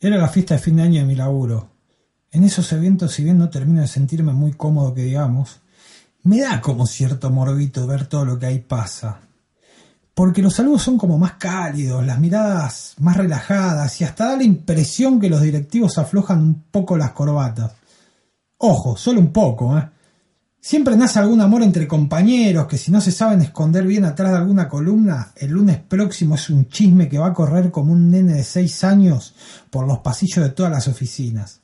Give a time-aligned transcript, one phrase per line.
[0.00, 1.70] era la fiesta de fin de año de mi laburo.
[2.30, 5.60] En esos eventos, si bien no termino de sentirme muy cómodo que digamos,
[6.22, 9.20] me da como cierto morbito ver todo lo que ahí pasa.
[10.14, 14.42] Porque los saludos son como más cálidos, las miradas más relajadas y hasta da la
[14.42, 17.72] impresión que los directivos aflojan un poco las corbatas.
[18.58, 19.88] Ojo, solo un poco, ¿eh?
[20.60, 24.38] Siempre nace algún amor entre compañeros que si no se saben esconder bien atrás de
[24.38, 28.34] alguna columna, el lunes próximo es un chisme que va a correr como un nene
[28.34, 29.34] de seis años
[29.70, 31.60] por los pasillos de todas las oficinas.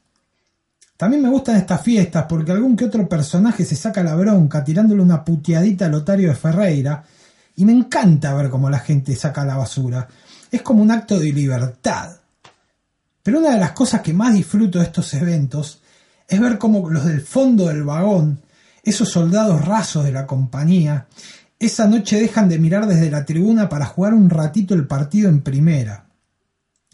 [0.97, 5.03] También me gustan estas fiestas porque algún que otro personaje se saca la bronca tirándole
[5.03, 7.05] una puteadita a Lotario de Ferreira
[7.57, 10.07] y me encanta ver cómo la gente saca la basura.
[10.53, 12.17] Es como un acto de libertad.
[13.25, 15.83] Pero una de las cosas que más disfruto de estos eventos
[16.29, 18.44] es ver cómo los del fondo del vagón
[18.85, 21.07] esos soldados rasos de la compañía,
[21.59, 25.43] esa noche dejan de mirar desde la tribuna para jugar un ratito el partido en
[25.43, 26.07] primera.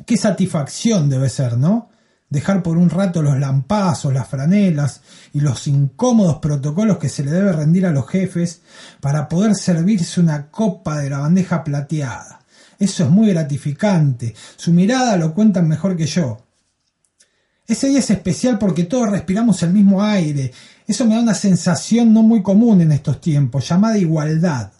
[0.06, 1.90] Qué satisfacción debe ser, ¿no?
[2.28, 7.32] Dejar por un rato los lampazos, las franelas y los incómodos protocolos que se le
[7.32, 8.62] debe rendir a los jefes
[9.00, 12.40] para poder servirse una copa de la bandeja plateada.
[12.78, 14.34] Eso es muy gratificante.
[14.56, 16.46] Su mirada lo cuentan mejor que yo.
[17.70, 20.50] Ese día es especial porque todos respiramos el mismo aire.
[20.88, 24.72] Eso me da una sensación no muy común en estos tiempos, llamada igualdad.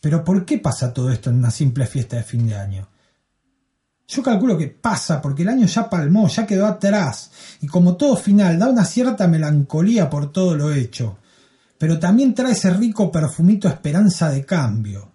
[0.00, 2.88] Pero ¿por qué pasa todo esto en una simple fiesta de fin de año?
[4.08, 8.16] Yo calculo que pasa porque el año ya palmó, ya quedó atrás, y como todo
[8.16, 11.18] final da una cierta melancolía por todo lo hecho,
[11.78, 15.12] pero también trae ese rico perfumito esperanza de cambio,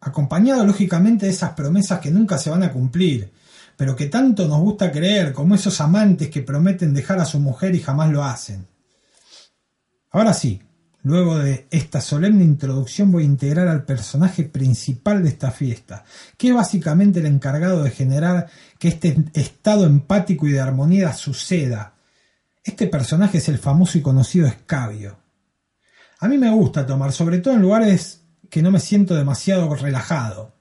[0.00, 3.37] acompañado lógicamente de esas promesas que nunca se van a cumplir,
[3.78, 7.76] pero que tanto nos gusta creer, como esos amantes que prometen dejar a su mujer
[7.76, 8.66] y jamás lo hacen.
[10.10, 10.60] Ahora sí,
[11.04, 16.04] luego de esta solemne introducción voy a integrar al personaje principal de esta fiesta,
[16.36, 18.48] que es básicamente el encargado de generar
[18.80, 21.94] que este estado empático y de armonía suceda.
[22.64, 25.18] Este personaje es el famoso y conocido escabio.
[26.18, 30.57] A mí me gusta tomar, sobre todo en lugares que no me siento demasiado relajado.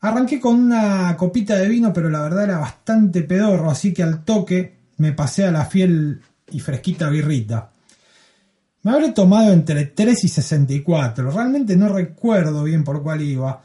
[0.00, 4.24] Arranqué con una copita de vino, pero la verdad era bastante pedorro, así que al
[4.24, 6.20] toque me pasé a la fiel
[6.50, 7.70] y fresquita birrita.
[8.82, 13.62] Me habré tomado entre 3 y 64, realmente no recuerdo bien por cuál iba,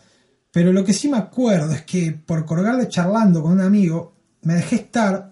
[0.51, 4.55] pero lo que sí me acuerdo es que por colgarle charlando con un amigo, me
[4.55, 5.31] dejé estar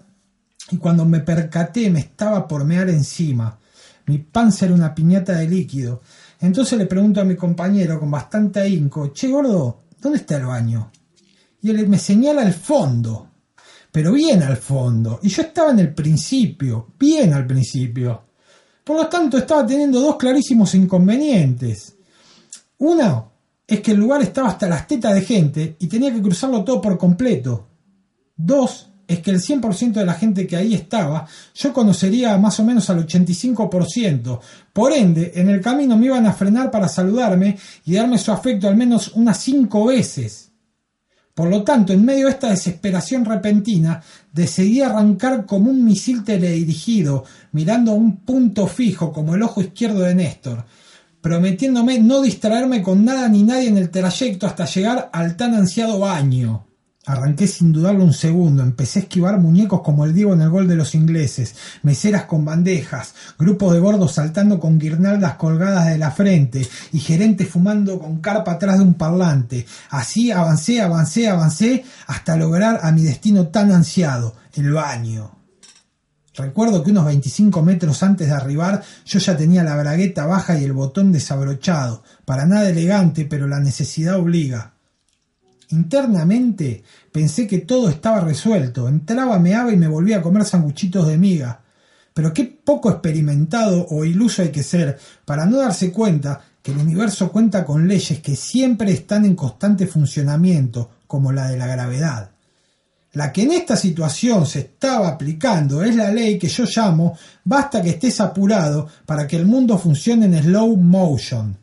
[0.71, 3.57] y cuando me percaté me estaba por mear encima.
[4.05, 6.01] Mi panza era una piñata de líquido.
[6.39, 10.91] Entonces le pregunto a mi compañero con bastante ahínco, che gordo, ¿dónde está el baño?
[11.61, 13.29] Y él me señala al fondo,
[13.91, 15.19] pero bien al fondo.
[15.21, 18.23] Y yo estaba en el principio, bien al principio.
[18.83, 21.95] Por lo tanto, estaba teniendo dos clarísimos inconvenientes.
[22.79, 23.31] Uno
[23.67, 26.81] es que el lugar estaba hasta las tetas de gente y tenía que cruzarlo todo
[26.81, 27.67] por completo.
[28.35, 31.25] Dos es que el 100% de la gente que ahí estaba,
[31.55, 34.39] yo conocería más o menos al 85%.
[34.71, 38.67] Por ende, en el camino me iban a frenar para saludarme y darme su afecto
[38.67, 40.51] al menos unas cinco veces.
[41.33, 43.99] Por lo tanto, en medio de esta desesperación repentina,
[44.31, 50.01] decidí arrancar como un misil teledirigido, mirando a un punto fijo como el ojo izquierdo
[50.01, 50.65] de Néstor,
[51.19, 55.97] prometiéndome no distraerme con nada ni nadie en el trayecto hasta llegar al tan ansiado
[55.97, 56.68] baño.
[57.05, 60.67] Arranqué sin dudarlo un segundo, empecé a esquivar muñecos como el Diego en el gol
[60.67, 66.11] de los ingleses, meseras con bandejas, grupos de gordos saltando con guirnaldas colgadas de la
[66.11, 69.65] frente y gerentes fumando con carpa atrás de un parlante.
[69.89, 75.31] Así avancé, avancé, avancé hasta lograr a mi destino tan ansiado, el baño.
[76.35, 80.63] Recuerdo que unos 25 metros antes de arribar yo ya tenía la bragueta baja y
[80.63, 84.78] el botón desabrochado, para nada elegante, pero la necesidad obliga.
[85.69, 88.87] Internamente pensé que todo estaba resuelto.
[88.87, 91.61] Entraba, meaba y me volvía a comer sanguchitos de miga.
[92.13, 96.77] Pero qué poco experimentado o iluso hay que ser para no darse cuenta que el
[96.79, 102.31] universo cuenta con leyes que siempre están en constante funcionamiento, como la de la gravedad.
[103.13, 107.81] La que en esta situación se estaba aplicando es la ley que yo llamo basta
[107.81, 111.57] que estés apurado para que el mundo funcione en slow motion.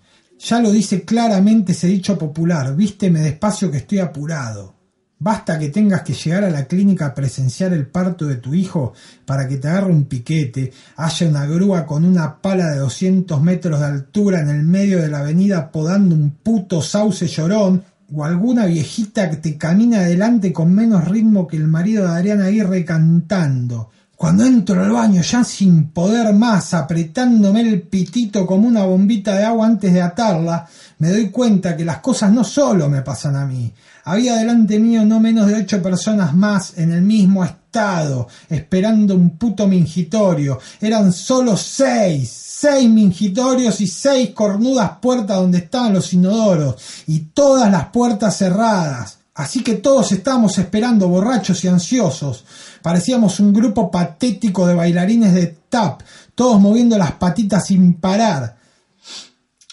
[0.48, 4.76] Ya lo dice claramente ese dicho popular, vísteme despacio que estoy apurado.
[5.19, 8.93] Basta que tengas que llegar a la clínica a presenciar el parto de tu hijo
[9.25, 13.81] para que te agarre un piquete, haya una grúa con una pala de 200 metros
[13.81, 17.82] de altura en el medio de la avenida podando un puto sauce llorón,
[18.14, 22.44] o alguna viejita que te camina adelante con menos ritmo que el marido de Adriana
[22.44, 23.90] Aguirre cantando.
[24.16, 29.44] Cuando entro al baño ya sin poder más, apretándome el pitito como una bombita de
[29.44, 30.66] agua antes de atarla,
[30.98, 33.70] me doy cuenta que las cosas no solo me pasan a mí.
[34.04, 39.36] Había delante mío no menos de ocho personas más en el mismo estado, esperando un
[39.36, 40.58] puto mingitorio.
[40.80, 46.76] Eran solo seis, seis mingitorios y seis cornudas puertas donde estaban los inodoros,
[47.06, 49.18] y todas las puertas cerradas.
[49.36, 52.44] Así que todos estábamos esperando, borrachos y ansiosos.
[52.80, 56.00] Parecíamos un grupo patético de bailarines de tap,
[56.34, 58.56] todos moviendo las patitas sin parar.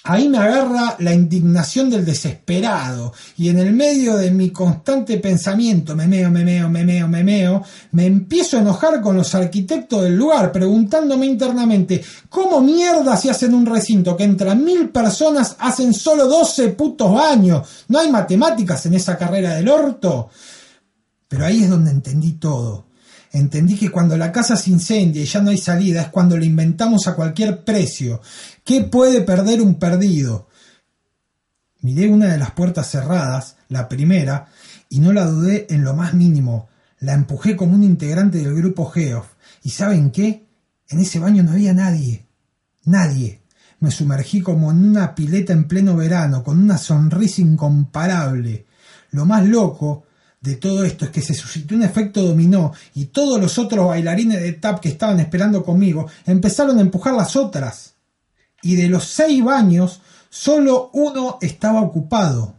[0.06, 5.96] Ahí me agarra la indignación del desesperado y en el medio de mi constante pensamiento,
[5.96, 7.64] memeo, memeo, memeo, memeo,
[7.94, 13.54] me empiezo a enojar con los arquitectos del lugar, preguntándome internamente, ¿cómo mierda si hacen
[13.54, 17.66] un recinto que entra mil personas hacen solo doce putos baños?
[17.88, 20.30] ¿No hay matemáticas en esa carrera del orto?
[21.30, 22.88] Pero ahí es donde entendí todo.
[23.34, 26.46] Entendí que cuando la casa se incendia y ya no hay salida es cuando lo
[26.46, 28.22] inventamos a cualquier precio.
[28.64, 30.50] ¿Qué puede perder un perdido?
[31.82, 34.50] Miré una de las puertas cerradas, la primera,
[34.88, 36.70] y no la dudé en lo más mínimo.
[37.00, 39.26] La empujé como un integrante del grupo Geoff.
[39.64, 40.46] ¿Y saben qué?
[40.90, 42.28] En ese baño no había nadie.
[42.86, 43.42] Nadie.
[43.80, 48.68] Me sumergí como en una pileta en pleno verano, con una sonrisa incomparable.
[49.10, 50.06] Lo más loco
[50.44, 54.42] de todo esto es que se suscitó un efecto dominó y todos los otros bailarines
[54.42, 57.94] de tap que estaban esperando conmigo empezaron a empujar las otras.
[58.62, 62.56] Y de los seis baños, solo uno estaba ocupado.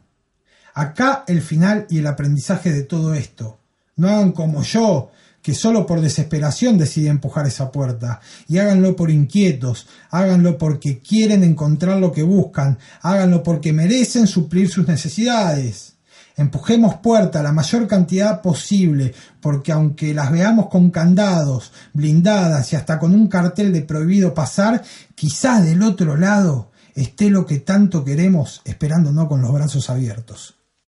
[0.72, 3.58] Acá el final y el aprendizaje de todo esto.
[3.96, 5.10] No hagan como yo,
[5.42, 8.20] que solo por desesperación decide empujar esa puerta.
[8.48, 14.70] Y háganlo por inquietos, háganlo porque quieren encontrar lo que buscan, háganlo porque merecen suplir
[14.70, 15.93] sus necesidades.
[16.36, 22.98] Empujemos puerta la mayor cantidad posible, porque aunque las veamos con candados, blindadas y hasta
[22.98, 24.82] con un cartel de prohibido pasar,
[25.14, 30.56] quizás del otro lado esté lo que tanto queremos esperando no con los brazos abiertos.